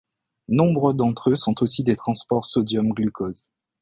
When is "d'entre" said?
0.93-1.29